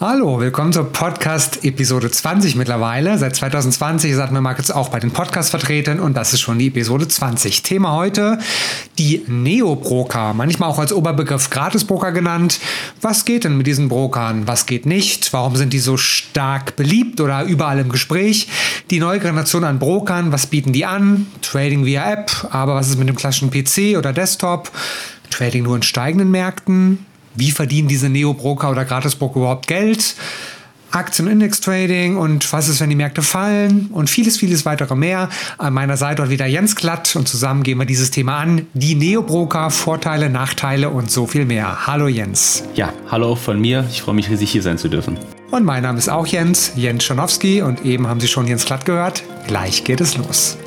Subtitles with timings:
[0.00, 3.18] Hallo, willkommen zur Podcast Episode 20 mittlerweile.
[3.18, 6.68] Seit 2020 ist Admiral Markets auch bei den Podcasts vertreten und das ist schon die
[6.68, 7.62] Episode 20.
[7.62, 8.38] Thema heute
[8.98, 12.58] die Neo-Broker, manchmal auch als Oberbegriff Gratis-Broker genannt.
[13.02, 14.48] Was geht denn mit diesen Brokern?
[14.48, 15.30] Was geht nicht?
[15.34, 18.48] Warum sind die so stark beliebt oder überall im Gespräch?
[18.90, 21.26] Die neue Generation an Brokern, was bieten die an?
[21.42, 24.72] Trading via App, aber was ist mit dem klassischen PC oder Desktop?
[25.28, 27.06] Trading nur in steigenden Märkten?
[27.34, 30.16] Wie verdienen diese Neo-Broker oder Gratis-Broker überhaupt Geld?
[30.90, 35.30] Aktien- und Index-Trading und was ist, wenn die Märkte fallen und vieles, vieles weitere mehr.
[35.56, 38.66] An meiner Seite heute wieder Jens Glatt und zusammen gehen wir dieses Thema an.
[38.74, 41.86] Die Neo-Broker, Vorteile, Nachteile und so viel mehr.
[41.86, 42.64] Hallo Jens.
[42.74, 43.86] Ja, hallo von mir.
[43.90, 45.16] Ich freue mich riesig hier sein zu dürfen.
[45.50, 48.84] Und mein Name ist auch Jens, Jens Schonowski und eben haben Sie schon Jens Glatt
[48.84, 49.22] gehört.
[49.46, 50.58] Gleich geht es los.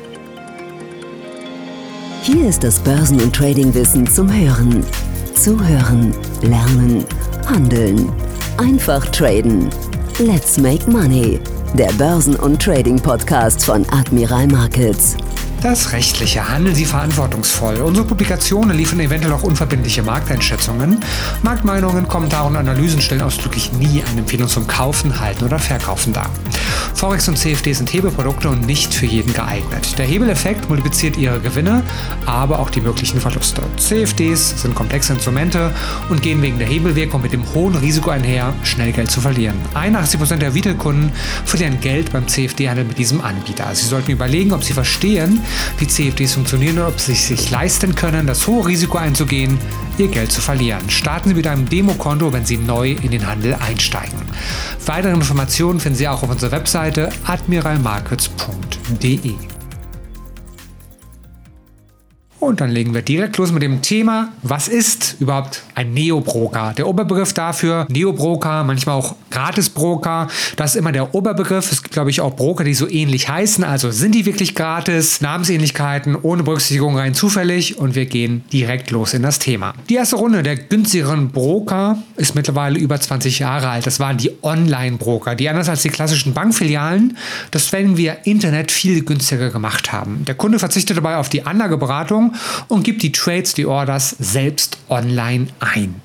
[2.22, 4.84] Hier ist das Börsen- und Trading-Wissen zum Hören.
[5.36, 7.04] Zuhören, lernen,
[7.46, 8.10] handeln.
[8.56, 9.68] Einfach traden.
[10.18, 11.38] Let's make money.
[11.74, 15.14] Der Börsen- und Trading-Podcast von Admiral Markets.
[15.62, 16.48] Das Rechtliche.
[16.48, 17.76] Handeln Sie verantwortungsvoll.
[17.76, 21.00] Unsere Publikationen liefern eventuell auch unverbindliche Markteinschätzungen.
[21.42, 26.30] Marktmeinungen, Kommentare und Analysen stellen ausdrücklich nie eine Empfehlung zum Kaufen, Halten oder Verkaufen dar.
[26.94, 29.98] Forex und CFD sind Hebelprodukte und nicht für jeden geeignet.
[29.98, 31.82] Der Hebeleffekt multipliziert ihre Gewinne,
[32.26, 33.62] aber auch die möglichen Verluste.
[33.76, 35.72] CFDs sind komplexe Instrumente
[36.08, 39.56] und gehen wegen der Hebelwirkung mit dem hohen Risiko einher, schnell Geld zu verlieren.
[39.74, 41.12] 81% der Retail-Kunden
[41.44, 43.66] verlieren Geld beim CFD-Handel mit diesem Anbieter.
[43.74, 45.42] Sie sollten überlegen, ob sie verstehen,
[45.78, 49.58] wie CFDs funktionieren und ob sie sich leisten können, das hohe Risiko einzugehen,
[49.98, 50.88] ihr Geld zu verlieren.
[50.90, 54.18] Starten Sie mit einem Demokonto, wenn Sie neu in den Handel einsteigen.
[54.84, 59.55] Weitere Informationen finden Sie auch auf unserer Webseite admiralmarkets.de.
[62.38, 66.74] Und dann legen wir direkt los mit dem Thema, was ist überhaupt ein Neo-Broker?
[66.76, 71.72] Der Oberbegriff dafür, Neo-Broker, manchmal auch Gratis-Broker, das ist immer der Oberbegriff.
[71.72, 73.64] Es gibt, glaube ich, auch Broker, die so ähnlich heißen.
[73.64, 75.20] Also sind die wirklich gratis?
[75.20, 79.72] Namensähnlichkeiten ohne Berücksichtigung rein zufällig und wir gehen direkt los in das Thema.
[79.88, 83.86] Die erste Runde der günstigeren Broker ist mittlerweile über 20 Jahre alt.
[83.86, 87.16] Das waren die Online-Broker, die anders als die klassischen Bankfilialen
[87.50, 90.24] das Trading via Internet viel günstiger gemacht haben.
[90.26, 92.25] Der Kunde verzichtet dabei auf die Anlageberatung
[92.68, 96.00] und gibt die Trades, die Orders selbst online ein.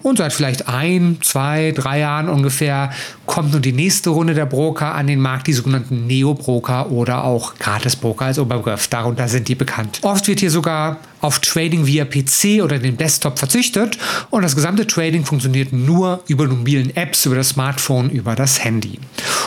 [0.00, 2.90] Und seit vielleicht ein, zwei, drei Jahren ungefähr
[3.26, 7.56] kommt nun die nächste Runde der Broker an den Markt, die sogenannten Neo-Broker oder auch
[7.56, 8.86] Gratis-Broker als Oberbegriff.
[8.88, 9.98] Darunter sind die bekannt.
[10.02, 13.98] Oft wird hier sogar auf Trading via PC oder den Desktop verzichtet
[14.30, 19.00] und das gesamte Trading funktioniert nur über mobilen Apps, über das Smartphone, über das Handy.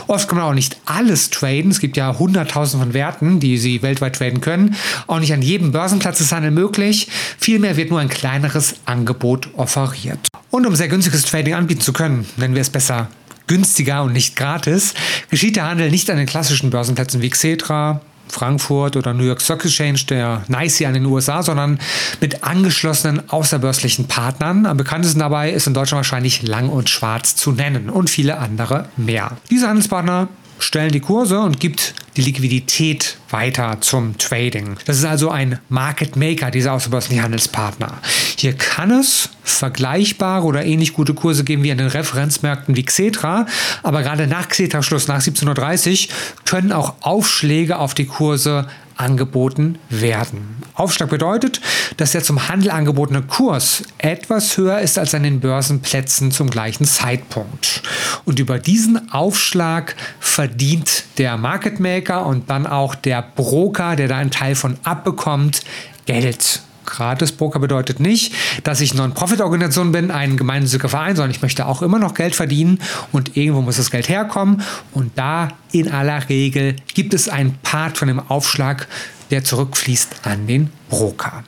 [0.07, 1.71] Oft kann man auch nicht alles traden.
[1.71, 4.75] Es gibt ja hunderttausend von Werten, die Sie weltweit traden können.
[5.07, 7.07] Auch nicht an jedem Börsenplatz ist Handel möglich.
[7.37, 10.27] Vielmehr wird nur ein kleineres Angebot offeriert.
[10.49, 13.09] Und um sehr günstiges Trading anbieten zu können, nennen wir es besser
[13.47, 14.93] günstiger und nicht gratis,
[15.29, 17.99] geschieht der Handel nicht an den klassischen Börsenplätzen wie Xetra,
[18.31, 21.79] Frankfurt oder New York Stock Exchange, der NYSE an den USA, sondern
[22.19, 24.65] mit angeschlossenen außerbörslichen Partnern.
[24.65, 28.89] Am bekanntesten dabei ist in Deutschland wahrscheinlich Lang und Schwarz zu nennen und viele andere
[28.97, 29.37] mehr.
[29.49, 30.29] Diese Handelspartner
[30.61, 34.77] stellen die Kurse und gibt die Liquidität weiter zum Trading.
[34.85, 37.97] Das ist also ein Market Maker, dieser außerbörsliche Handelspartner.
[38.37, 43.45] Hier kann es vergleichbare oder ähnlich gute Kurse geben wie an den Referenzmärkten wie Xetra,
[43.83, 50.63] aber gerade nach Xetra-Schluss, nach 17.30 Uhr, können auch Aufschläge auf die Kurse angeboten werden.
[50.73, 51.61] Aufschlag bedeutet,
[51.97, 56.85] dass der zum Handel angebotene Kurs etwas höher ist als an den Börsenplätzen zum gleichen
[56.85, 57.83] Zeitpunkt.
[58.25, 64.17] Und über diesen Aufschlag verdient der Market Maker und dann auch der Broker, der da
[64.17, 65.61] einen Teil von abbekommt,
[66.05, 66.61] Geld.
[66.85, 68.33] Gratis-Broker bedeutet nicht,
[68.63, 72.79] dass ich Non-Profit-Organisation bin, ein gemeinnütziger Verein, sondern ich möchte auch immer noch Geld verdienen
[73.11, 74.61] und irgendwo muss das Geld herkommen.
[74.93, 78.87] Und da in aller Regel gibt es einen Part von dem Aufschlag,
[79.29, 81.43] der zurückfließt an den Broker.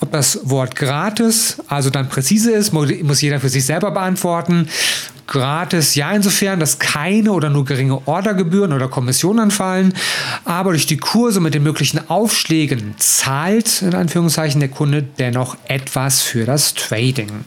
[0.00, 4.68] Ob das Wort gratis also dann präzise ist, muss jeder für sich selber beantworten
[5.26, 9.94] gratis, ja, insofern, dass keine oder nur geringe Ordergebühren oder Kommissionen anfallen,
[10.44, 16.22] aber durch die Kurse mit den möglichen Aufschlägen zahlt in Anführungszeichen der Kunde dennoch etwas
[16.22, 17.44] für das Trading.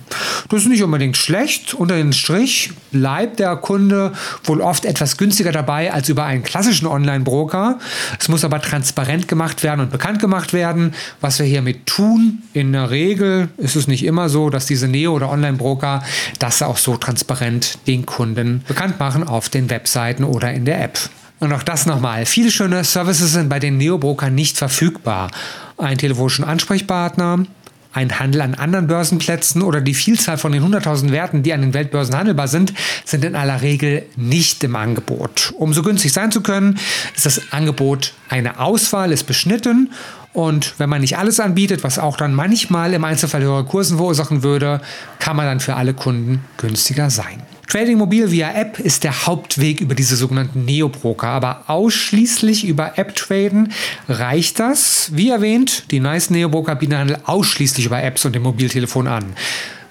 [0.49, 1.73] Das ist nicht unbedingt schlecht.
[1.73, 4.13] Unter den Strich bleibt der Kunde
[4.43, 7.79] wohl oft etwas günstiger dabei als über einen klassischen Online-Broker.
[8.19, 12.43] Es muss aber transparent gemacht werden und bekannt gemacht werden, was wir hiermit tun.
[12.53, 16.03] In der Regel ist es nicht immer so, dass diese Neo- oder Online-Broker
[16.39, 20.99] das auch so transparent den Kunden bekannt machen auf den Webseiten oder in der App.
[21.39, 22.25] Und auch das nochmal.
[22.25, 25.29] Viele schöne Services sind bei den Neobrokern nicht verfügbar.
[25.77, 27.45] Ein telefonischen Ansprechpartner,
[27.93, 31.73] Ein Handel an anderen Börsenplätzen oder die Vielzahl von den 100.000 Werten, die an den
[31.73, 32.73] Weltbörsen handelbar sind,
[33.05, 35.53] sind in aller Regel nicht im Angebot.
[35.57, 36.79] Um so günstig sein zu können,
[37.15, 39.89] ist das Angebot eine Auswahl, ist beschnitten
[40.37, 44.43] und wenn man nicht alles anbietet, was auch dann manchmal im Einzelfall höhere Kursen verursachen
[44.43, 44.81] würde,
[45.17, 47.41] kann man dann für alle Kunden günstiger sein.
[47.67, 53.13] Trading mobil via App ist der Hauptweg über diese sogenannten Neo-Broker, aber ausschließlich über App
[53.13, 53.73] traden
[54.07, 55.09] reicht das.
[55.13, 59.25] Wie erwähnt, die meisten Neo-Broker bieten Handel ausschließlich über Apps und dem Mobiltelefon an.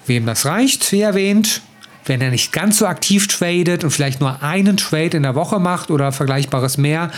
[0.07, 1.61] Wem das reicht, wie erwähnt,
[2.05, 5.59] wenn er nicht ganz so aktiv tradet und vielleicht nur einen Trade in der Woche
[5.59, 7.11] macht oder vergleichbares mehr,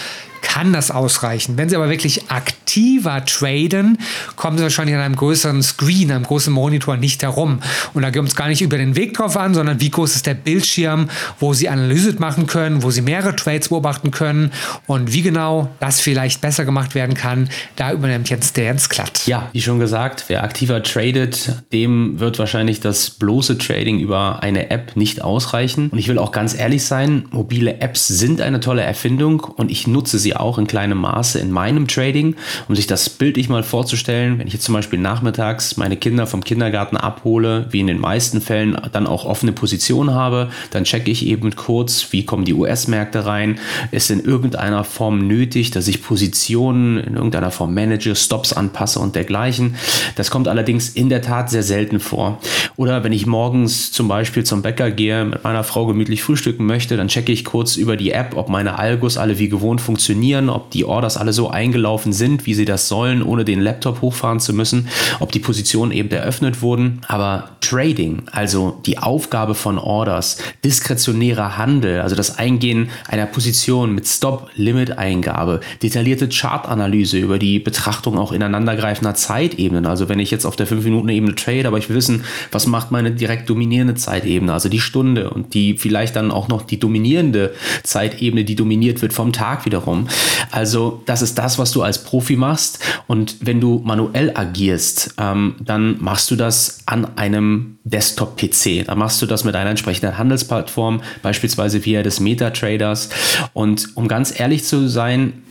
[0.60, 1.58] kann das ausreichen.
[1.58, 3.98] Wenn Sie aber wirklich aktiver traden,
[4.36, 7.60] kommen Sie wahrscheinlich an einem größeren Screen, einem großen Monitor nicht herum.
[7.94, 10.26] Und da kommt es gar nicht über den Weg drauf an, sondern wie groß ist
[10.26, 11.10] der Bildschirm,
[11.40, 14.52] wo Sie Analyse machen können, wo Sie mehrere Trades beobachten können
[14.86, 17.50] und wie genau das vielleicht besser gemacht werden kann.
[17.78, 19.28] Da übernimmt jetzt der Jens Klatt.
[19.28, 24.72] Ja, wie schon gesagt, wer aktiver tradet, dem wird wahrscheinlich das bloße Trading über eine
[24.72, 25.90] App nicht ausreichen.
[25.90, 29.88] Und ich will auch ganz ehrlich sein, mobile Apps sind eine tolle Erfindung und ich
[29.88, 32.36] nutze sie sie auch in kleinem Maße in meinem Trading,
[32.68, 34.40] um sich das bildlich mal vorzustellen.
[34.40, 38.42] Wenn ich jetzt zum Beispiel nachmittags meine Kinder vom Kindergarten abhole, wie in den meisten
[38.42, 43.26] Fällen dann auch offene Position habe, dann checke ich eben kurz, wie kommen die US-Märkte
[43.28, 43.60] rein.
[43.92, 49.16] Ist in irgendeiner Form nötig, dass ich Positionen in irgendeiner Form manage, Stops anpasse und
[49.16, 49.76] dergleichen.
[50.16, 52.40] Das kommt allerdings in der Tat sehr selten vor.
[52.76, 56.98] Oder wenn ich morgens zum Beispiel zum Bäcker gehe, mit meiner Frau gemütlich frühstücken möchte,
[56.98, 60.50] dann checke ich kurz über die App, ob meine Algos alle wie gewohnt funktionieren funktionieren,
[60.50, 64.40] ob die Orders alle so eingelaufen sind, wie sie das sollen, ohne den Laptop hochfahren
[64.40, 64.88] zu müssen,
[65.20, 67.02] ob die Positionen eben eröffnet wurden.
[67.08, 74.08] Aber Trading, also die Aufgabe von Orders, diskretionärer Handel, also das Eingehen einer Position mit
[74.08, 79.86] Stop-Limit-Eingabe, detaillierte Chartanalyse über die Betrachtung auch ineinandergreifender Zeitebenen.
[79.86, 83.12] Also wenn ich jetzt auf der 5-Minuten-Ebene trade, aber ich will wissen, was macht meine
[83.12, 87.54] direkt dominierende Zeitebene, also die Stunde und die vielleicht dann auch noch die dominierende
[87.84, 90.08] Zeitebene, die dominiert wird vom Tag wiederum.
[90.52, 92.80] Also das ist das, was du als Profi machst.
[93.08, 98.86] Und wenn du manuell agierst, ähm, dann machst du das an einem Desktop-PC.
[98.86, 103.10] Da machst du das mit einer entsprechenden Handelsplattform, beispielsweise via des MetaTraders.
[103.54, 105.44] Und um ganz ehrlich zu sein,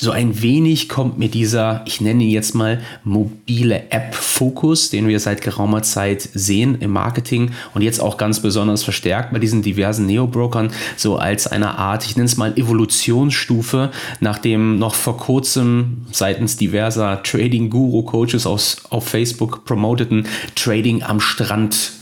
[0.00, 5.18] so ein wenig kommt mir dieser, ich nenne ihn jetzt mal mobile App-Fokus, den wir
[5.18, 10.06] seit geraumer Zeit sehen im Marketing und jetzt auch ganz besonders verstärkt bei diesen diversen
[10.06, 13.90] Neo-Brokern, so als eine Art, ich nenne es mal Evolutionsstufe,
[14.20, 21.97] nachdem noch vor kurzem seitens diverser Trading-Guru-Coaches auf Facebook promoteten Trading am Strand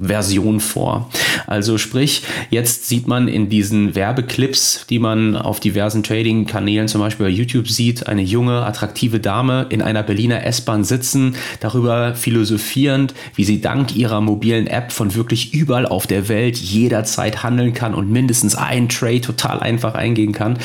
[0.00, 1.10] Version vor.
[1.46, 7.26] Also sprich, jetzt sieht man in diesen Werbeclips, die man auf diversen Trading-Kanälen, zum Beispiel
[7.26, 13.44] bei YouTube sieht, eine junge, attraktive Dame in einer Berliner S-Bahn sitzen, darüber philosophierend, wie
[13.44, 18.10] sie dank ihrer mobilen App von wirklich überall auf der Welt jederzeit handeln kann und
[18.10, 20.58] mindestens einen Trade total einfach eingehen kann.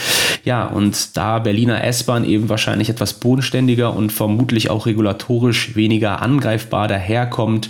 [0.46, 6.88] Ja, und da Berliner S-Bahn eben wahrscheinlich etwas bodenständiger und vermutlich auch regulatorisch weniger angreifbar
[6.88, 7.70] daherkommt,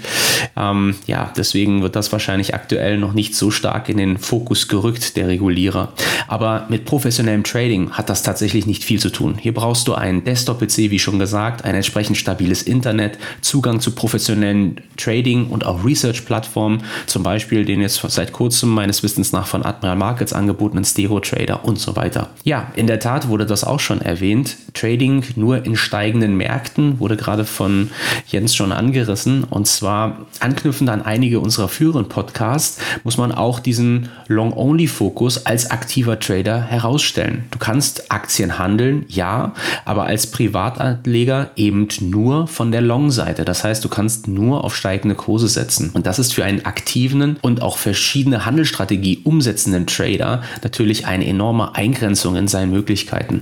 [0.57, 4.67] ähm, ja, das Deswegen wird das wahrscheinlich aktuell noch nicht so stark in den Fokus
[4.67, 5.93] gerückt, der Regulierer.
[6.27, 9.37] Aber mit professionellem Trading hat das tatsächlich nicht viel zu tun.
[9.39, 14.81] Hier brauchst du einen Desktop-PC, wie schon gesagt, ein entsprechend stabiles Internet, Zugang zu professionellen
[14.97, 19.97] Trading und auch Research-Plattformen, zum Beispiel den jetzt seit kurzem meines Wissens nach von Admiral
[19.97, 22.29] Markets angebotenen Stereo Trader und so weiter.
[22.45, 24.57] Ja, in der Tat wurde das auch schon erwähnt.
[24.73, 27.91] Trading nur in steigenden Märkten wurde gerade von
[28.25, 34.09] Jens schon angerissen und zwar anknüpfend an einige unserer früheren Podcasts, muss man auch diesen
[34.27, 37.43] Long-Only-Fokus als aktiver Trader herausstellen.
[37.51, 39.53] Du kannst Aktien handeln, ja,
[39.85, 43.45] aber als Privatanleger eben nur von der Long-Seite.
[43.45, 45.91] Das heißt, du kannst nur auf steigende Kurse setzen.
[45.93, 51.75] Und das ist für einen aktiven und auch verschiedene Handelsstrategie umsetzenden Trader natürlich eine enorme
[51.75, 53.41] Eingrenzung in seinen Möglichkeiten.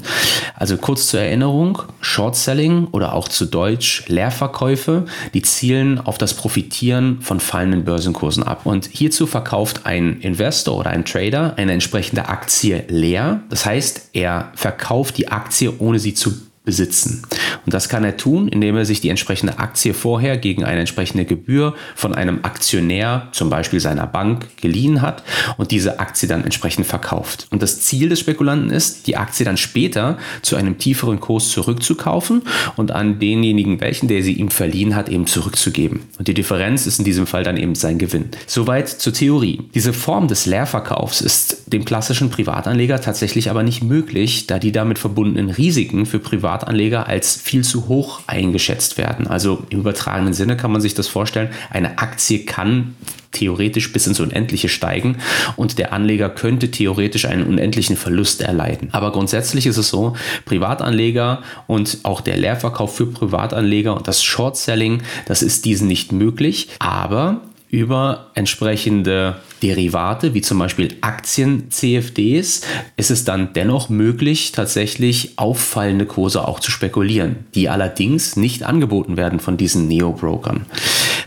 [0.56, 7.22] Also kurz zur Erinnerung, Short-Selling oder auch zu Deutsch Leerverkäufe, die zielen auf das Profitieren
[7.22, 8.66] von fallenden Börsenkursen ab.
[8.66, 13.42] Und hierzu verkauft ein Investor oder ein Trader eine entsprechende Aktie leer.
[13.50, 16.32] Das heißt, er verkauft die Aktie, ohne sie zu
[16.72, 17.22] besitzen.
[17.66, 21.26] Und das kann er tun, indem er sich die entsprechende Aktie vorher gegen eine entsprechende
[21.26, 25.22] Gebühr von einem Aktionär, zum Beispiel seiner Bank, geliehen hat
[25.58, 27.48] und diese Aktie dann entsprechend verkauft.
[27.52, 32.44] Und das Ziel des Spekulanten ist, die Aktie dann später zu einem tieferen Kurs zurückzukaufen
[32.78, 36.04] und an denjenigen, welchen der sie ihm verliehen hat, eben zurückzugeben.
[36.20, 38.30] Und die Differenz ist in diesem Fall dann eben sein Gewinn.
[38.48, 39.60] Soweit zur Theorie.
[39.76, 45.00] Diese Form des Leerverkaufs ist dem klassischen Privatanleger tatsächlich aber nicht möglich, da die damit
[45.00, 49.28] verbundenen Risiken für Privat Privatanleger als viel zu hoch eingeschätzt werden.
[49.28, 52.96] Also im übertragenen Sinne kann man sich das vorstellen, eine Aktie kann
[53.32, 55.18] theoretisch bis ins Unendliche steigen
[55.56, 58.90] und der Anleger könnte theoretisch einen unendlichen Verlust erleiden.
[58.92, 60.16] Aber grundsätzlich ist es so,
[60.46, 66.70] Privatanleger und auch der Leerverkauf für Privatanleger und das Short-Selling, das ist diesen nicht möglich.
[66.80, 67.42] Aber
[67.72, 72.62] über entsprechende Derivate, wie zum Beispiel Aktien-CFDs,
[72.98, 79.16] ist es dann dennoch möglich, tatsächlich auffallende Kurse auch zu spekulieren, die allerdings nicht angeboten
[79.16, 80.66] werden von diesen Neo-Brokern.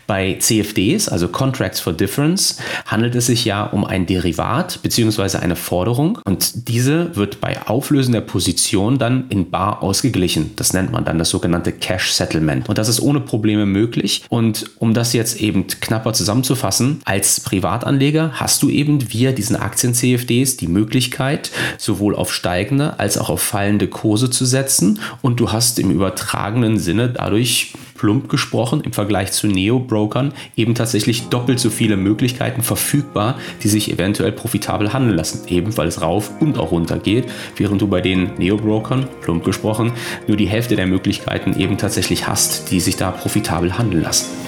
[0.07, 5.39] Bei CFDs, also Contracts for Difference, handelt es sich ja um ein Derivat bzw.
[5.39, 10.53] eine Forderung und diese wird bei Auflösen der Position dann in Bar ausgeglichen.
[10.57, 14.71] Das nennt man dann das sogenannte Cash Settlement und das ist ohne Probleme möglich und
[14.79, 20.67] um das jetzt eben knapper zusammenzufassen, als Privatanleger hast du eben via diesen Aktien-CFDs die
[20.67, 25.91] Möglichkeit, sowohl auf steigende als auch auf fallende Kurse zu setzen und du hast im
[25.91, 27.73] übertragenen Sinne dadurch
[28.05, 33.91] plump gesprochen im Vergleich zu Neo-Brokern eben tatsächlich doppelt so viele Möglichkeiten verfügbar, die sich
[33.91, 37.25] eventuell profitabel handeln lassen, eben weil es rauf und auch runter geht,
[37.57, 39.93] während du bei den Neo-Brokern, plump gesprochen,
[40.29, 44.44] nur die Hälfte der Möglichkeiten eben tatsächlich hast, die sich da profitabel handeln lassen.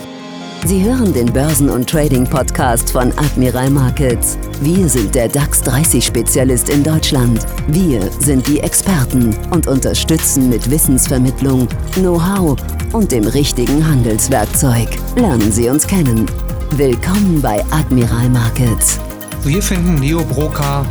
[0.64, 4.36] Sie hören den Börsen- und Trading-Podcast von Admiral Markets.
[4.60, 7.46] Wir sind der DAX 30-Spezialist in Deutschland.
[7.68, 12.56] Wir sind die Experten und unterstützen mit Wissensvermittlung, Know-how
[12.92, 14.88] und dem richtigen Handelswerkzeug.
[15.14, 16.26] Lernen Sie uns kennen.
[16.72, 18.98] Willkommen bei Admiral Markets.
[19.44, 20.84] Wir finden Neo Broker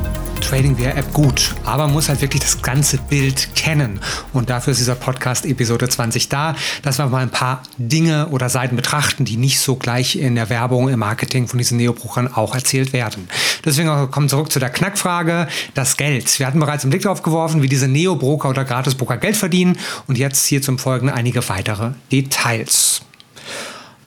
[0.46, 4.00] TradingView-App gut, aber muss halt wirklich das ganze Bild kennen.
[4.32, 8.50] Und dafür ist dieser Podcast Episode 20 da, dass wir mal ein paar Dinge oder
[8.50, 12.54] Seiten betrachten, die nicht so gleich in der Werbung, im Marketing von diesen Neobrokern auch
[12.54, 13.28] erzählt werden.
[13.66, 16.38] Deswegen kommen wir zurück zu der Knackfrage, das Geld.
[16.40, 20.18] Wir hatten bereits einen Blick darauf geworfen, wie diese Neobroker oder Gratisbroker Geld verdienen und
[20.18, 23.02] jetzt hier zum Folgenden einige weitere Details.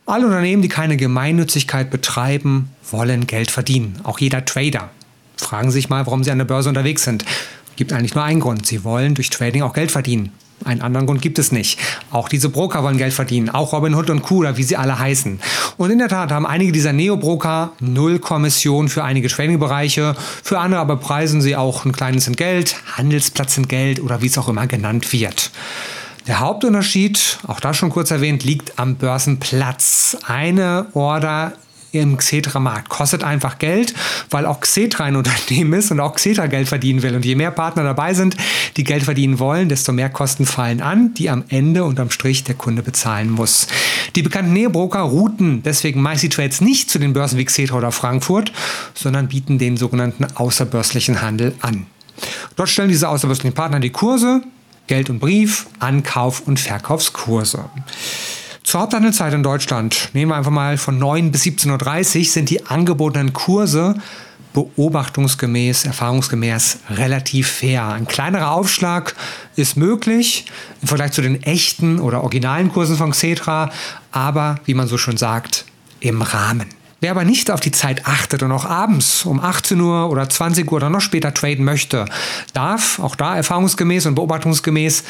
[0.06, 4.00] Alle Unternehmen, die keine Gemeinnützigkeit betreiben, wollen Geld verdienen.
[4.04, 4.90] Auch jeder Trader
[5.40, 7.24] fragen sich mal, warum sie an der Börse unterwegs sind.
[7.76, 8.66] Gibt eigentlich nur einen Grund.
[8.66, 10.32] Sie wollen durch Trading auch Geld verdienen.
[10.64, 11.78] Einen anderen Grund gibt es nicht.
[12.10, 13.48] Auch diese Broker wollen Geld verdienen.
[13.48, 14.36] Auch Robinhood und Co.
[14.38, 15.40] oder wie sie alle heißen.
[15.76, 20.16] Und in der Tat haben einige dieser Neo-Broker null Kommission für einige Trading-Bereiche.
[20.42, 24.66] Für andere aber preisen sie auch ein kleines Entgelt, Handelsplatzentgelt oder wie es auch immer
[24.66, 25.52] genannt wird.
[26.26, 30.16] Der Hauptunterschied, auch da schon kurz erwähnt, liegt am Börsenplatz.
[30.26, 31.52] Eine Order
[31.92, 32.88] im Xetra-Markt.
[32.88, 33.94] Kostet einfach Geld,
[34.30, 37.14] weil auch Xetra ein Unternehmen ist und auch Xetra Geld verdienen will.
[37.14, 38.36] Und je mehr Partner dabei sind,
[38.76, 42.54] die Geld verdienen wollen, desto mehr Kosten fallen an, die am Ende unterm Strich der
[42.54, 43.66] Kunde bezahlen muss.
[44.16, 48.52] Die bekannten Neobroker routen deswegen Micey Trades nicht zu den Börsen wie Xetra oder Frankfurt,
[48.94, 51.86] sondern bieten den sogenannten außerbörslichen Handel an.
[52.56, 54.42] Dort stellen diese außerbörslichen Partner die Kurse,
[54.86, 57.64] Geld und Brief, Ankauf- und Verkaufskurse.
[58.68, 62.66] Zur Haupthandelszeit in Deutschland, nehmen wir einfach mal von 9 bis 17.30 Uhr, sind die
[62.66, 63.94] angebotenen Kurse
[64.52, 67.88] beobachtungsgemäß, erfahrungsgemäß relativ fair.
[67.88, 69.14] Ein kleinerer Aufschlag
[69.56, 70.44] ist möglich
[70.82, 73.70] im Vergleich zu den echten oder originalen Kursen von Xetra,
[74.12, 75.64] aber wie man so schon sagt,
[76.00, 76.66] im Rahmen.
[77.00, 80.66] Wer aber nicht auf die Zeit achtet und auch abends um 18 Uhr oder 20
[80.66, 82.04] Uhr oder noch später traden möchte,
[82.52, 85.04] darf auch da erfahrungsgemäß und beobachtungsgemäß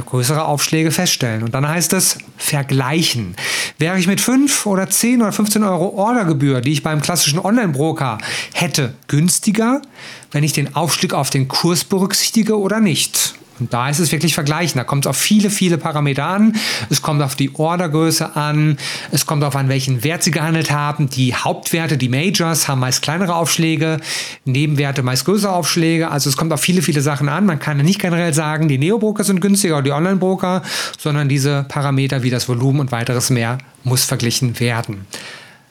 [0.00, 1.42] größere Aufschläge feststellen.
[1.42, 3.36] Und dann heißt es vergleichen.
[3.78, 8.18] Wäre ich mit 5 oder 10 oder 15 Euro Ordergebühr, die ich beim klassischen Online-Broker
[8.52, 9.82] hätte, günstiger,
[10.30, 13.34] wenn ich den Aufstieg auf den Kurs berücksichtige oder nicht?
[13.62, 14.76] Und da ist es wirklich vergleichen.
[14.76, 16.56] Da kommt es auf viele, viele Parameter an.
[16.90, 18.76] Es kommt auf die Ordergröße an.
[19.12, 21.08] Es kommt darauf an, welchen Wert sie gehandelt haben.
[21.08, 24.00] Die Hauptwerte, die Majors, haben meist kleinere Aufschläge.
[24.44, 26.10] Nebenwerte meist größere Aufschläge.
[26.10, 27.46] Also es kommt auf viele, viele Sachen an.
[27.46, 30.62] Man kann nicht generell sagen, die Neo-Broker sind günstiger oder die Online-Broker,
[30.98, 35.06] sondern diese Parameter wie das Volumen und weiteres mehr muss verglichen werden.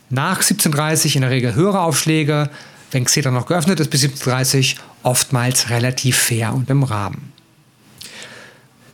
[0.10, 2.50] Nach 17.30 in der Regel höhere Aufschläge.
[2.92, 7.34] Wenn Xetra noch geöffnet ist bis 17.30 oftmals relativ fair und im Rahmen.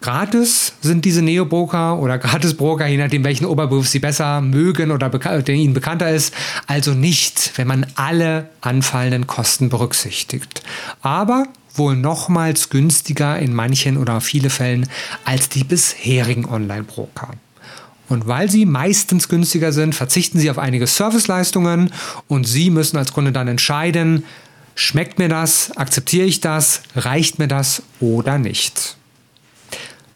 [0.01, 5.55] Gratis sind diese Neobroker oder Gratisbroker, je nachdem, welchen Oberberuf Sie besser mögen oder der
[5.55, 6.33] Ihnen bekannter ist.
[6.67, 10.63] Also nicht, wenn man alle anfallenden Kosten berücksichtigt.
[11.01, 14.89] Aber wohl nochmals günstiger in manchen oder viele Fällen
[15.25, 17.29] als die bisherigen Online-Broker.
[18.09, 21.91] Und weil sie meistens günstiger sind, verzichten sie auf einige Serviceleistungen
[22.27, 24.23] und Sie müssen als Kunde dann entscheiden,
[24.75, 28.95] schmeckt mir das, akzeptiere ich das, reicht mir das oder nicht.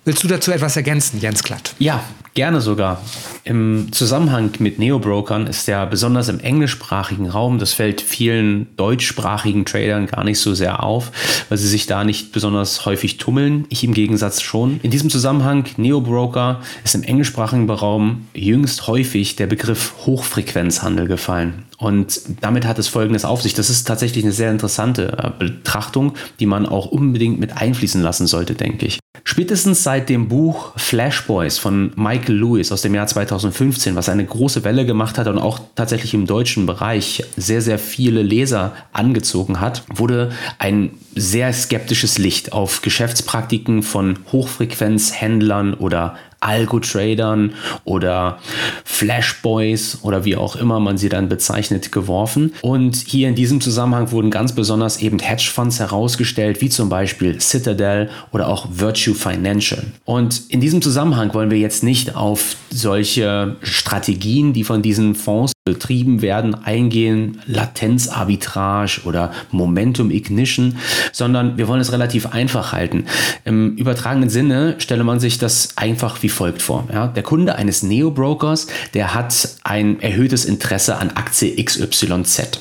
[0.03, 1.75] Willst du dazu etwas ergänzen, Jens Klatt?
[1.77, 2.03] Ja,
[2.33, 3.03] gerne sogar.
[3.43, 10.07] Im Zusammenhang mit Neobrokern ist ja besonders im englischsprachigen Raum, das fällt vielen deutschsprachigen Tradern
[10.07, 11.11] gar nicht so sehr auf,
[11.49, 13.65] weil sie sich da nicht besonders häufig tummeln.
[13.69, 14.79] Ich im Gegensatz schon.
[14.81, 21.65] In diesem Zusammenhang, Neobroker, ist im englischsprachigen Raum jüngst häufig der Begriff Hochfrequenzhandel gefallen.
[21.77, 23.53] Und damit hat es Folgendes auf sich.
[23.53, 28.25] Das ist tatsächlich eine sehr interessante äh, Betrachtung, die man auch unbedingt mit einfließen lassen
[28.25, 29.00] sollte, denke ich.
[29.23, 34.25] Spätestens seit dem Buch Flash Boys von Michael Lewis aus dem Jahr 2015, was eine
[34.25, 39.59] große Welle gemacht hat und auch tatsächlich im deutschen Bereich sehr, sehr viele Leser angezogen
[39.59, 47.53] hat, wurde ein sehr skeptisches Licht auf Geschäftspraktiken von Hochfrequenzhändlern oder Algo-Tradern
[47.85, 48.39] oder
[48.83, 52.53] Flashboys oder wie auch immer man sie dann bezeichnet, geworfen.
[52.61, 58.09] Und hier in diesem Zusammenhang wurden ganz besonders eben Hedgefonds herausgestellt, wie zum Beispiel Citadel
[58.31, 59.83] oder auch Virtue Financial.
[60.05, 65.53] Und in diesem Zusammenhang wollen wir jetzt nicht auf solche Strategien, die von diesen Fonds
[65.63, 70.77] betrieben werden, eingehen, Latenzarbitrage oder Momentum Ignition,
[71.11, 73.05] sondern wir wollen es relativ einfach halten.
[73.45, 76.87] Im übertragenen Sinne stelle man sich das einfach wie folgt vor.
[76.91, 78.65] Ja, der Kunde eines Neo-Brokers,
[78.95, 82.59] der hat ein erhöhtes Interesse an Aktie XYZ.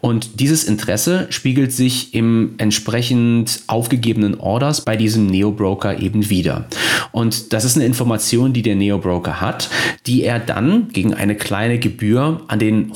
[0.00, 6.66] Und dieses Interesse spiegelt sich im entsprechend aufgegebenen Orders bei diesem Neo-Broker eben wieder.
[7.10, 9.70] Und das ist eine Information, die der Neo-Broker hat,
[10.06, 12.92] die er dann gegen eine kleine Gebühr an den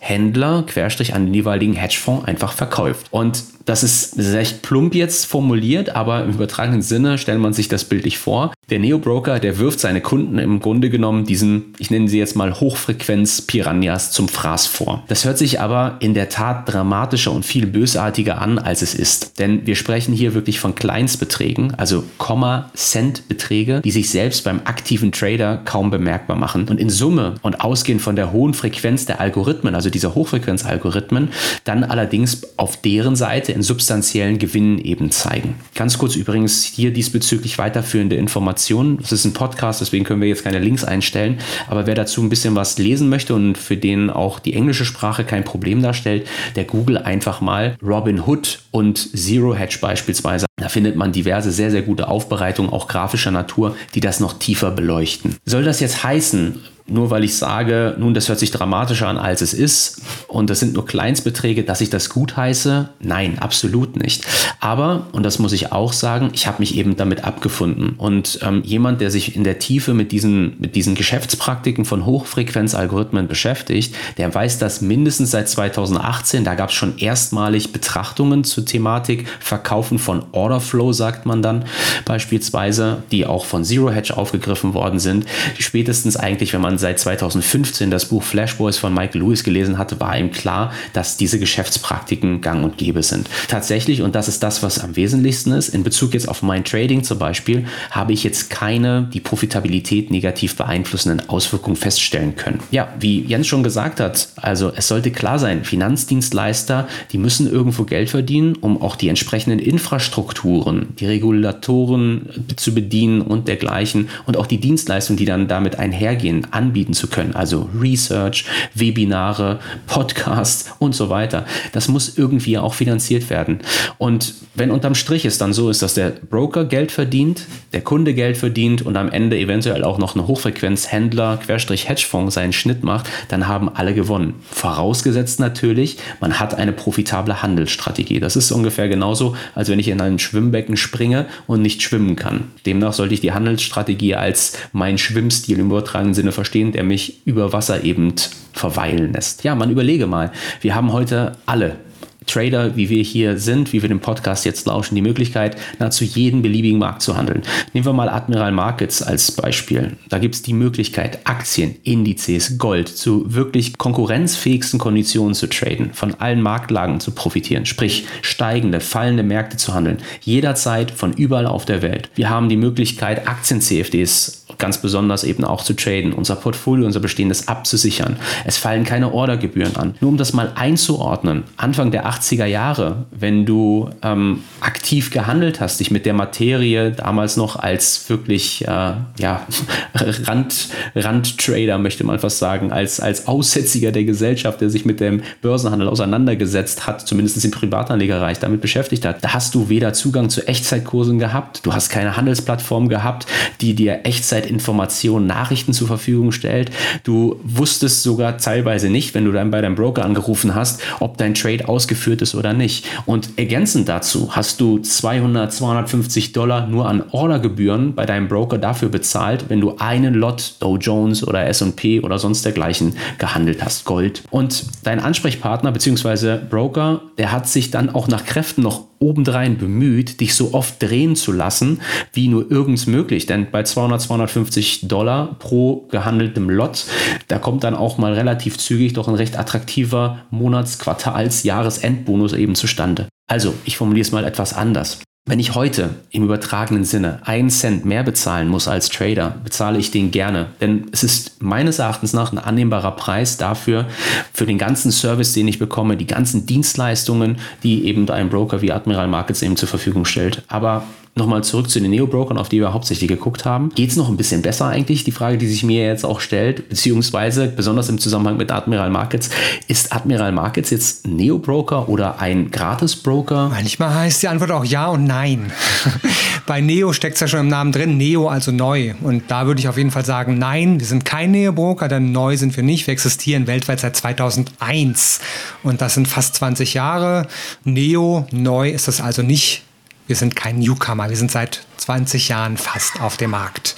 [0.00, 3.06] Hochfrequenzhändler, Querstrich an den jeweiligen Hedgefonds einfach verkauft.
[3.10, 7.84] Und das ist recht plump jetzt formuliert, aber im übertragenen Sinne stellt man sich das
[7.84, 8.52] bildlich vor.
[8.70, 12.58] Der Neo-Broker, der wirft seine Kunden im Grunde genommen diesen, ich nenne sie jetzt mal
[12.58, 15.04] Hochfrequenz-Piranhas zum Fraß vor.
[15.08, 19.38] Das hört sich aber in der Tat dramatischer und viel bösartiger an, als es ist.
[19.38, 25.58] Denn wir sprechen hier wirklich von Kleinstbeträgen, also Komma-Cent-Beträge, die sich selbst beim aktiven Trader
[25.64, 26.68] kaum bemerkbar machen.
[26.68, 31.30] Und in Summe und ausgehend von der hohen Frequenz der Algorithmen, also dieser Hochfrequenz-Algorithmen,
[31.64, 35.56] dann allerdings auf deren Seite in substanziellen Gewinnen eben zeigen.
[35.74, 38.98] Ganz kurz übrigens hier diesbezüglich weiterführende Informationen.
[38.98, 41.38] Das ist ein Podcast, deswegen können wir jetzt keine Links einstellen.
[41.68, 45.24] Aber wer dazu ein bisschen was lesen möchte und für den auch die englische Sprache
[45.24, 50.49] kein Problem darstellt, der Google einfach mal Robin Hood und Zero Hedge beispielsweise.
[50.60, 54.70] Da findet man diverse sehr, sehr gute Aufbereitungen, auch grafischer Natur, die das noch tiefer
[54.70, 55.36] beleuchten.
[55.44, 59.42] Soll das jetzt heißen, nur weil ich sage, nun, das hört sich dramatischer an, als
[59.42, 62.88] es ist und das sind nur Kleinstbeträge, dass ich das gut heiße?
[63.00, 64.26] Nein, absolut nicht.
[64.58, 67.94] Aber, und das muss ich auch sagen, ich habe mich eben damit abgefunden.
[67.96, 73.28] Und ähm, jemand, der sich in der Tiefe mit diesen, mit diesen Geschäftspraktiken von Hochfrequenzalgorithmen
[73.28, 76.44] beschäftigt, der weiß das mindestens seit 2018.
[76.44, 81.64] Da gab es schon erstmalig Betrachtungen zur Thematik Verkaufen von Orderflow, sagt man dann
[82.04, 85.26] beispielsweise, die auch von Zero Hedge aufgegriffen worden sind.
[85.58, 90.00] Spätestens eigentlich, wenn man seit 2015 das Buch Flash Boys von Michael Lewis gelesen hatte,
[90.00, 93.28] war ihm klar, dass diese Geschäftspraktiken gang und gäbe sind.
[93.48, 97.04] Tatsächlich, und das ist das, was am wesentlichsten ist, in Bezug jetzt auf mein Trading
[97.04, 102.60] zum Beispiel, habe ich jetzt keine die Profitabilität negativ beeinflussenden Auswirkungen feststellen können.
[102.72, 107.84] Ja, wie Jens schon gesagt hat, also es sollte klar sein, Finanzdienstleister, die müssen irgendwo
[107.84, 114.46] Geld verdienen, um auch die entsprechenden Infrastrukturen, die Regulatoren zu bedienen und dergleichen und auch
[114.46, 117.34] die Dienstleistungen, die dann damit einhergehen, an anbieten zu können.
[117.34, 121.44] Also Research, Webinare, Podcasts und so weiter.
[121.72, 123.58] Das muss irgendwie auch finanziert werden.
[123.98, 128.14] Und wenn unterm Strich es dann so ist, dass der Broker Geld verdient, der Kunde
[128.14, 133.08] Geld verdient und am Ende eventuell auch noch ein Hochfrequenzhändler, Querstrich Hedgefonds seinen Schnitt macht,
[133.28, 134.34] dann haben alle gewonnen.
[134.50, 138.20] Vorausgesetzt natürlich, man hat eine profitable Handelsstrategie.
[138.20, 142.44] Das ist ungefähr genauso, als wenn ich in ein Schwimmbecken springe und nicht schwimmen kann.
[142.64, 147.52] Demnach sollte ich die Handelsstrategie als mein Schwimmstil im übertragenen Sinne verstehen der mich über
[147.52, 148.14] Wasser eben
[148.52, 149.42] verweilen lässt.
[149.42, 151.76] Ja, man überlege mal, wir haben heute alle
[152.26, 156.42] Trader, wie wir hier sind, wie wir den Podcast jetzt lauschen, die Möglichkeit, nahezu jeden
[156.42, 157.42] beliebigen Markt zu handeln.
[157.72, 159.96] Nehmen wir mal Admiral Markets als Beispiel.
[160.08, 166.14] Da gibt es die Möglichkeit, Aktien, Indizes, Gold zu wirklich konkurrenzfähigsten Konditionen zu traden, von
[166.14, 171.82] allen Marktlagen zu profitieren, sprich steigende, fallende Märkte zu handeln, jederzeit von überall auf der
[171.82, 172.10] Welt.
[172.14, 177.48] Wir haben die Möglichkeit, Aktien-CFDs ganz besonders eben auch zu traden, unser Portfolio, unser bestehendes
[177.48, 178.16] abzusichern.
[178.44, 179.94] Es fallen keine Ordergebühren an.
[180.00, 185.78] Nur um das mal einzuordnen, Anfang der 80er Jahre, wenn du ähm, aktiv gehandelt hast,
[185.78, 189.46] dich mit der Materie damals noch als wirklich äh, ja,
[189.94, 195.22] Rand, Randtrader, möchte man fast sagen, als, als Aussätziger der Gesellschaft, der sich mit dem
[195.40, 200.46] Börsenhandel auseinandergesetzt hat, zumindest im Privatanlegerreich damit beschäftigt hat, da hast du weder Zugang zu
[200.46, 203.26] Echtzeitkursen gehabt, du hast keine Handelsplattform gehabt,
[203.60, 206.70] die dir Echtzeitinformationen, Nachrichten zur Verfügung stellt.
[207.04, 211.34] Du wusstest sogar teilweise nicht, wenn du dann bei deinem Broker angerufen hast, ob dein
[211.34, 212.86] Trade ausgeführt ist oder nicht.
[213.06, 218.88] Und ergänzend dazu hast du 200, 250 Dollar nur an Ordergebühren bei deinem Broker dafür
[218.88, 224.22] bezahlt, wenn du einen Lot Dow Jones oder S&P oder sonst dergleichen gehandelt hast, Gold.
[224.30, 226.38] Und dein Ansprechpartner bzw.
[226.48, 231.16] Broker, der hat sich dann auch nach Kräften noch obendrein bemüht, dich so oft drehen
[231.16, 231.80] zu lassen,
[232.12, 233.24] wie nur irgends möglich.
[233.24, 236.84] Denn bei 200, 250 Dollar pro gehandeltem Lot,
[237.28, 241.44] da kommt dann auch mal relativ zügig doch ein recht attraktiver Monats-, Quartals-,
[241.90, 243.08] Jahresendbonus eben zustande.
[243.28, 244.98] Also, ich formuliere es mal etwas anders.
[245.28, 249.90] Wenn ich heute im übertragenen Sinne einen Cent mehr bezahlen muss als Trader, bezahle ich
[249.90, 250.46] den gerne.
[250.60, 253.86] Denn es ist meines Erachtens nach ein annehmbarer Preis dafür,
[254.32, 258.72] für den ganzen Service, den ich bekomme, die ganzen Dienstleistungen, die eben ein Broker wie
[258.72, 260.42] Admiral Markets eben zur Verfügung stellt.
[260.48, 260.84] Aber
[261.16, 263.70] Nochmal zurück zu den Neo-Brokern, auf die wir hauptsächlich geguckt haben.
[263.74, 265.02] Geht es noch ein bisschen besser eigentlich?
[265.02, 269.28] Die Frage, die sich mir jetzt auch stellt, beziehungsweise besonders im Zusammenhang mit Admiral Markets,
[269.66, 273.48] ist Admiral Markets jetzt Neo-Broker oder ein Gratis-Broker?
[273.50, 275.52] Manchmal heißt die Antwort auch ja und nein.
[276.46, 278.94] Bei Neo steckt es ja schon im Namen drin, Neo also neu.
[279.02, 282.36] Und da würde ich auf jeden Fall sagen, nein, wir sind kein Neo-Broker, denn neu
[282.36, 282.86] sind wir nicht.
[282.86, 285.20] Wir existieren weltweit seit 2001
[285.64, 287.26] und das sind fast 20 Jahre.
[287.64, 289.64] Neo, neu ist das also nicht
[290.10, 293.76] wir sind kein Newcomer, wir sind seit 20 Jahren fast auf dem Markt.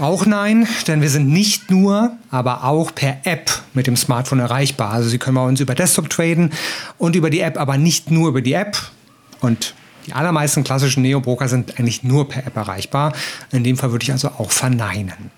[0.00, 4.92] Auch nein, denn wir sind nicht nur, aber auch per App mit dem Smartphone erreichbar.
[4.92, 6.54] Also Sie können bei uns über Desktop traden
[6.96, 8.78] und über die App, aber nicht nur über die App.
[9.40, 9.74] Und
[10.06, 13.12] die allermeisten klassischen Neo-Broker sind eigentlich nur per App erreichbar.
[13.52, 15.30] In dem Fall würde ich also auch verneinen.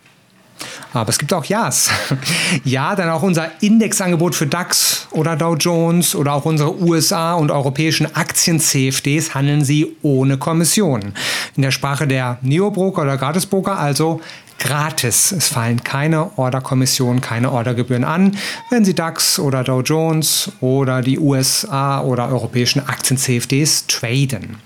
[0.93, 1.91] Aber es gibt auch Ja's.
[2.65, 7.51] Ja, dann auch unser Indexangebot für DAX oder Dow Jones oder auch unsere USA und
[7.51, 11.13] europäischen Aktien-CFDs handeln Sie ohne Kommission.
[11.57, 14.21] In der Sprache der Neobroker oder Gratisbroker also
[14.59, 15.33] gratis.
[15.33, 18.37] Es fallen keine Orderkommissionen, keine Ordergebühren an,
[18.71, 24.57] wenn Sie DAX oder Dow Jones oder die USA oder europäischen Aktien-CFDs traden.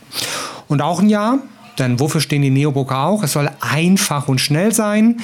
[0.68, 1.38] Und auch ein Jahr,
[1.78, 3.22] denn wofür stehen die Neobroker auch?
[3.22, 5.20] Es soll einfach und schnell sein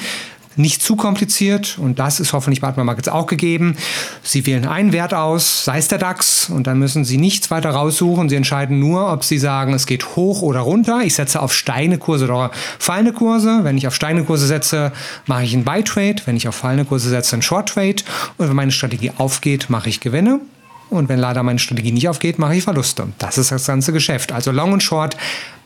[0.59, 3.77] nicht zu kompliziert und das ist hoffentlich bei Atma Markets auch gegeben.
[4.21, 7.71] Sie wählen einen Wert aus, sei es der DAX und dann müssen Sie nichts weiter
[7.71, 8.29] raussuchen.
[8.29, 11.01] Sie entscheiden nur, ob Sie sagen, es geht hoch oder runter.
[11.03, 13.59] Ich setze auf steigende Kurse oder fallende Kurse.
[13.63, 14.91] Wenn ich auf steigende Kurse setze,
[15.25, 16.17] mache ich einen Buy Trade.
[16.25, 18.03] Wenn ich auf fallende Kurse setze, einen Short Trade.
[18.37, 20.41] Und wenn meine Strategie aufgeht, mache ich Gewinne.
[20.89, 23.07] Und wenn leider meine Strategie nicht aufgeht, mache ich Verluste.
[23.19, 24.31] Das ist das ganze Geschäft.
[24.31, 25.15] Also Long und Short,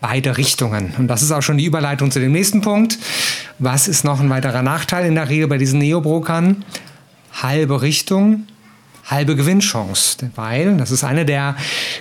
[0.01, 0.93] beide Richtungen.
[0.97, 2.97] Und das ist auch schon die Überleitung zu dem nächsten Punkt.
[3.59, 6.65] Was ist noch ein weiterer Nachteil in der Regel bei diesen Neobrokern?
[7.41, 8.47] Halbe Richtung,
[9.05, 10.17] halbe Gewinnchance.
[10.35, 11.55] Weil, das ist eine der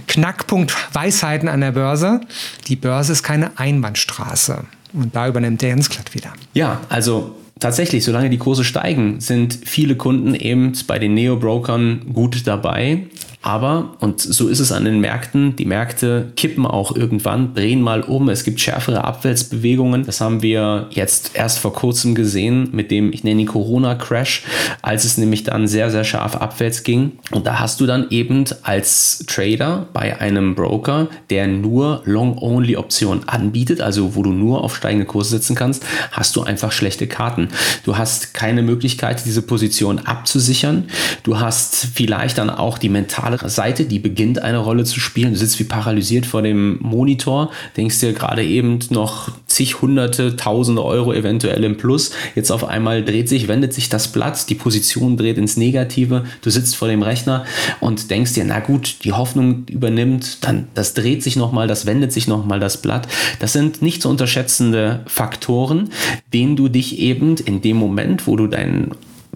[0.08, 2.20] Knackpunkt-Weisheiten an der Börse,
[2.68, 4.64] die Börse ist keine Einbahnstraße.
[4.92, 6.32] Und da übernimmt der Jens Glatt wieder.
[6.52, 12.46] Ja, also tatsächlich, solange die Kurse steigen, sind viele Kunden eben bei den Neo-Brokern gut
[12.46, 13.04] dabei.
[13.42, 18.02] Aber, und so ist es an den Märkten, die Märkte kippen auch irgendwann, drehen mal
[18.02, 18.28] um.
[18.28, 20.07] Es gibt schärfere Abwärtsbewegungen.
[20.07, 24.44] Das haben wir jetzt erst vor kurzem gesehen mit dem, ich nenne ihn Corona-Crash,
[24.81, 27.12] als es nämlich dann sehr, sehr scharf abwärts ging.
[27.33, 33.81] Und da hast du dann eben als Trader bei einem Broker, der nur Long-Only-Optionen anbietet,
[33.81, 37.48] also wo du nur auf steigende Kurse setzen kannst, hast du einfach schlechte Karten.
[37.85, 40.85] Du hast keine Möglichkeit, diese Position abzusichern.
[41.24, 45.32] Du hast vielleicht dann auch die mentale Seite, die beginnt eine Rolle zu spielen.
[45.32, 50.84] Du sitzt wie paralysiert vor dem Monitor, denkst dir gerade eben noch zig hunderte, tausende
[50.84, 52.12] Euro eventuell im Plus.
[52.34, 56.24] Jetzt auf einmal dreht sich, wendet sich das Blatt, die Position dreht ins Negative.
[56.40, 57.44] Du sitzt vor dem Rechner
[57.80, 62.12] und denkst dir, na gut, die Hoffnung übernimmt, dann das dreht sich nochmal, das wendet
[62.12, 63.08] sich nochmal das Blatt.
[63.40, 65.90] Das sind nicht zu unterschätzende Faktoren,
[66.32, 68.92] denen du dich eben in dem Moment, wo du deinen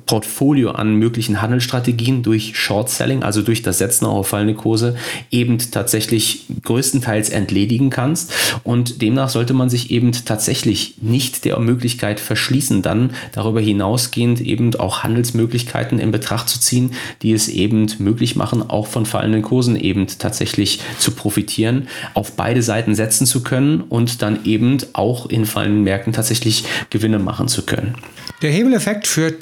[0.06, 4.96] Portfolio an möglichen Handelsstrategien durch Short Selling, also durch das Setzen auf fallende Kurse,
[5.30, 8.32] eben tatsächlich größtenteils entledigen kannst.
[8.62, 14.74] Und demnach sollte man sich eben tatsächlich nicht der Möglichkeit verschließen, dann darüber hinausgehend eben
[14.76, 16.92] auch Handelsmöglichkeiten in Betracht zu ziehen,
[17.22, 22.62] die es eben möglich machen, auch von fallenden Kursen eben tatsächlich zu profitieren, auf beide
[22.62, 27.62] Seiten setzen zu können und dann eben auch in fallenden Märkten tatsächlich Gewinne machen zu
[27.62, 27.94] können.
[28.42, 29.38] Der Hebeleffekt für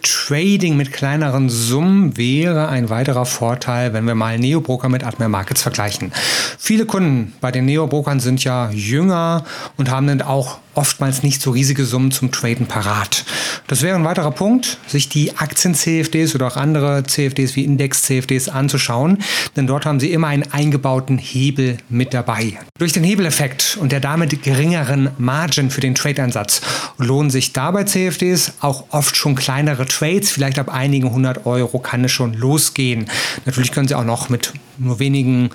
[0.54, 5.62] Trading mit kleineren Summen wäre ein weiterer Vorteil, wenn wir mal Neobroker mit Admiral Markets
[5.62, 6.12] vergleichen.
[6.60, 9.42] Viele Kunden bei den Neobrokern sind ja jünger
[9.78, 13.24] und haben dann auch oftmals nicht so riesige Summen zum Traden parat.
[13.66, 19.18] Das wäre ein weiterer Punkt, sich die Aktien-CFDs oder auch andere CFDs wie Index-CFDs anzuschauen,
[19.56, 22.58] denn dort haben sie immer einen eingebauten Hebel mit dabei.
[22.78, 26.60] Durch den Hebeleffekt und der damit geringeren Margin für den Trade-Einsatz
[26.98, 32.04] lohnen sich dabei CFDs auch oft schon kleinere Trades, vielleicht ab einigen hundert Euro kann
[32.04, 33.06] es schon losgehen.
[33.46, 35.50] Natürlich können sie auch noch mit nur wenigen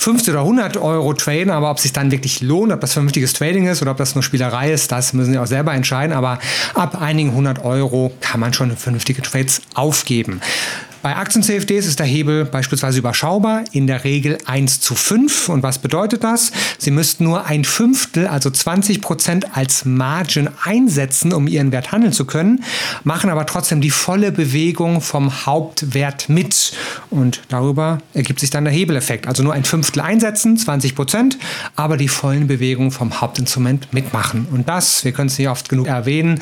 [0.00, 3.34] 50 oder 100 Euro traden, aber ob es sich dann wirklich lohnt, ob das vernünftiges
[3.34, 6.16] Trading ist oder ob das nur Spielerei ist, das müssen Sie auch selber entscheiden.
[6.16, 6.38] Aber
[6.72, 10.40] ab einigen 100 Euro kann man schon vernünftige Trades aufgeben.
[11.02, 15.48] Bei Aktien-CFDs ist der Hebel beispielsweise überschaubar, in der Regel 1 zu 5.
[15.48, 16.52] Und was bedeutet das?
[16.76, 22.12] Sie müssten nur ein Fünftel, also 20 Prozent als Margin einsetzen, um ihren Wert handeln
[22.12, 22.64] zu können,
[23.02, 26.72] machen aber trotzdem die volle Bewegung vom Hauptwert mit.
[27.08, 29.26] Und darüber ergibt sich dann der Hebeleffekt.
[29.26, 31.38] Also nur ein Fünftel einsetzen, 20 Prozent,
[31.76, 34.48] aber die vollen Bewegungen vom Hauptinstrument mitmachen.
[34.52, 36.40] Und das, wir können es nicht oft genug erwähnen,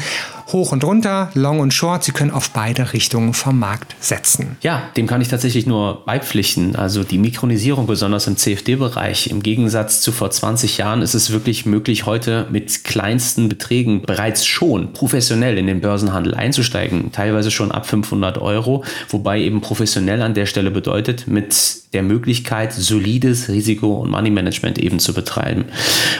[0.53, 4.57] hoch und runter, long und short, Sie können auf beide Richtungen vom Markt setzen.
[4.63, 6.77] Ja, dem kann ich tatsächlich nur beipflichten.
[6.77, 11.67] Also die Mikronisierung, besonders im CFD-Bereich, im Gegensatz zu vor 20 Jahren ist es wirklich
[11.67, 17.13] möglich, heute mit kleinsten Beträgen bereits schon professionell in den Börsenhandel einzusteigen.
[17.13, 21.55] Teilweise schon ab 500 Euro, wobei eben professionell an der Stelle bedeutet, mit
[21.93, 25.67] der Möglichkeit, solides Risiko- und Money-Management eben zu betreiben.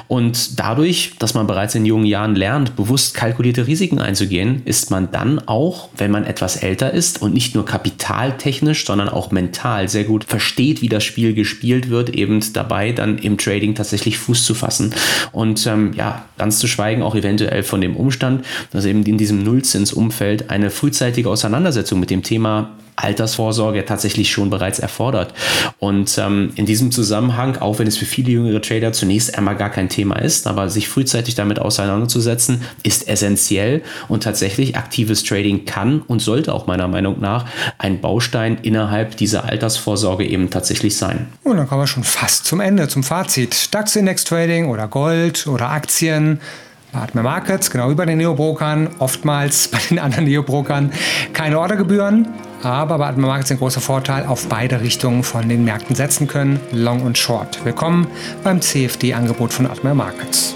[0.07, 5.11] Und dadurch, dass man bereits in jungen Jahren lernt, bewusst kalkulierte Risiken einzugehen, ist man
[5.13, 10.05] dann auch, wenn man etwas älter ist und nicht nur kapitaltechnisch, sondern auch mental sehr
[10.05, 14.55] gut versteht, wie das Spiel gespielt wird, eben dabei dann im Trading tatsächlich Fuß zu
[14.55, 14.95] fassen.
[15.33, 19.45] Und ähm, ja, ganz zu schweigen auch eventuell von dem Umstand, dass eben in diesem
[19.45, 22.71] Nullzinsumfeld eine frühzeitige Auseinandersetzung mit dem Thema
[23.03, 25.35] Altersvorsorge tatsächlich schon bereits erfordert.
[25.79, 29.71] Und ähm, in diesem Zusammenhang, auch wenn es für viele jüngere Trader zunächst einmal gar
[29.71, 36.03] kein Thema ist, aber sich frühzeitig damit auseinanderzusetzen, ist essentiell und tatsächlich aktives Trading kann
[36.03, 37.47] und sollte auch meiner Meinung nach
[37.79, 41.27] ein Baustein innerhalb dieser Altersvorsorge eben tatsächlich sein.
[41.45, 43.75] Und dann kommen wir schon fast zum Ende, zum Fazit.
[43.75, 46.41] DAX-Index Trading oder Gold oder Aktien.
[46.93, 50.91] Partner Markets, genau wie bei den Neobrokern, oftmals bei den anderen Neobrokern
[51.35, 52.29] keine Ordergebühren,
[52.63, 56.61] aber bei Admiral Markets ein großer Vorteil, auf beide Richtungen von den Märkten setzen können,
[56.73, 57.65] Long und Short.
[57.65, 58.07] Willkommen
[58.43, 60.55] beim CFD-Angebot von Admiral Markets.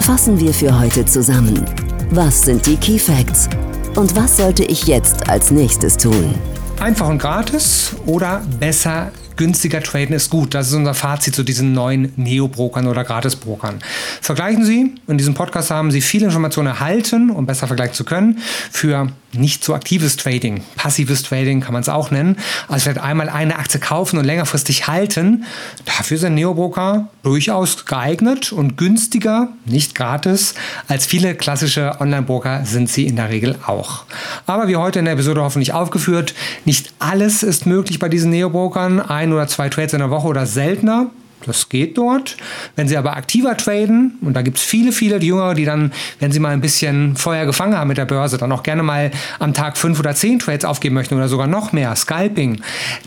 [0.00, 1.64] Fassen wir für heute zusammen.
[2.10, 3.48] Was sind die Key Facts?
[3.94, 6.34] Und was sollte ich jetzt als nächstes tun?
[6.80, 10.54] Einfach und gratis oder besser günstiger traden ist gut.
[10.54, 13.80] Das ist unser Fazit zu diesen neuen Neo-Brokern oder Gratis-Brokern.
[14.20, 18.38] Vergleichen Sie, in diesem Podcast haben Sie viele Informationen erhalten, um besser vergleichen zu können,
[18.70, 20.62] für nicht so aktives Trading.
[20.76, 22.36] Passives Trading kann man es auch nennen.
[22.68, 25.44] Also vielleicht einmal eine Aktie kaufen und längerfristig halten.
[25.84, 30.54] Dafür sind Neo-Broker durchaus geeignet und günstiger, nicht gratis,
[30.88, 34.04] als viele klassische Online-Broker sind sie in der Regel auch.
[34.46, 39.00] Aber wie heute in der Episode hoffentlich aufgeführt, nicht alles ist möglich bei diesen Neo-Brokern
[39.32, 41.10] oder zwei Trades in der Woche oder seltener.
[41.46, 42.36] Das geht dort.
[42.76, 46.32] Wenn Sie aber aktiver traden, und da gibt es viele, viele Jüngere, die dann, wenn
[46.32, 49.54] sie mal ein bisschen Feuer gefangen haben mit der Börse, dann auch gerne mal am
[49.54, 52.60] Tag fünf oder zehn Trades aufgeben möchten oder sogar noch mehr, Scalping,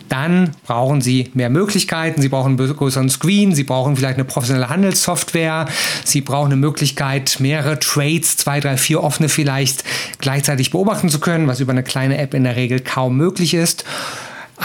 [0.09, 2.21] dann brauchen Sie mehr Möglichkeiten.
[2.21, 5.67] Sie brauchen einen größeren Screen, Sie brauchen vielleicht eine professionelle Handelssoftware,
[6.03, 9.83] Sie brauchen eine Möglichkeit, mehrere Trades, zwei, drei, vier offene vielleicht,
[10.19, 13.83] gleichzeitig beobachten zu können, was über eine kleine App in der Regel kaum möglich ist.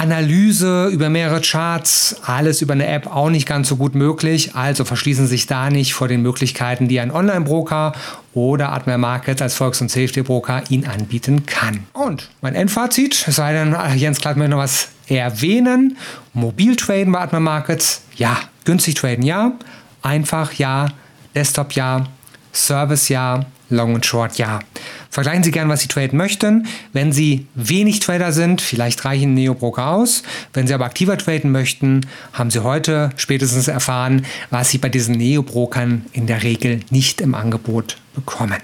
[0.03, 4.57] Analyse über mehrere Charts, alles über eine App auch nicht ganz so gut möglich.
[4.57, 7.93] Also verschließen Sie sich da nicht vor den Möglichkeiten, die ein Online-Broker
[8.35, 11.87] oder Admiral Markets als Volks- und Safety-Broker Ihnen anbieten kann.
[11.93, 15.97] Und mein Endfazit, sei denn, Jens Klatt möchte noch was erwähnen.
[16.33, 18.37] Mobil traden bei Admiral Markets, ja.
[18.65, 19.53] Günstig traden, ja.
[20.03, 20.89] Einfach, ja.
[21.35, 22.07] Desktop, ja.
[22.53, 23.45] Service, ja.
[23.73, 24.61] Long und Short, ja.
[25.11, 26.67] Vergleichen Sie gerne, was Sie traden möchten.
[26.93, 30.23] Wenn Sie wenig Trader sind, vielleicht reichen Neo-Broker aus.
[30.53, 35.17] Wenn Sie aber aktiver traden möchten, haben Sie heute spätestens erfahren, was Sie bei diesen
[35.17, 38.59] Neo-Brokern in der Regel nicht im Angebot bekommen.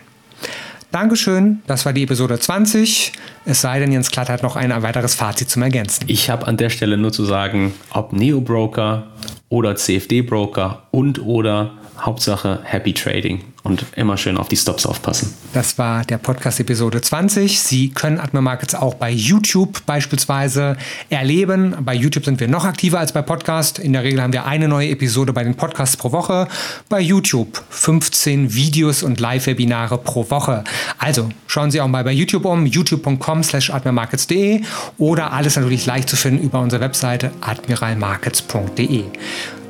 [0.90, 3.12] Dankeschön, das war die Episode 20.
[3.50, 6.04] Es sei denn, Jens Klatt hat noch ein weiteres Fazit zum Ergänzen.
[6.06, 9.04] Ich habe an der Stelle nur zu sagen, ob Neo-Broker
[9.48, 15.34] oder CFD-Broker und oder Hauptsache Happy Trading und immer schön auf die Stops aufpassen.
[15.52, 17.60] Das war der Podcast Episode 20.
[17.60, 20.76] Sie können Admiral Markets auch bei YouTube beispielsweise
[21.10, 21.74] erleben.
[21.80, 23.78] Bei YouTube sind wir noch aktiver als bei Podcast.
[23.78, 26.48] In der Regel haben wir eine neue Episode bei den Podcasts pro Woche.
[26.88, 30.64] Bei YouTube 15 Videos und Live-Webinare pro Woche.
[30.98, 34.62] Also schauen Sie auch mal bei YouTube um, youtube.com slash admiralmarkets.de
[34.98, 39.04] oder alles natürlich leicht zu finden über unsere Webseite admiralmarkets.de.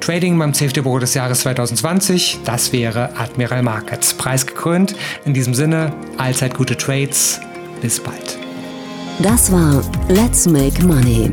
[0.00, 4.14] Trading beim CFD-Büro des Jahres 2020, das wäre Admiral Markets.
[4.14, 4.94] Preisgekrönt.
[5.24, 7.40] In diesem Sinne, allzeit gute Trades.
[7.82, 8.38] Bis bald.
[9.20, 11.32] Das war Let's Make Money,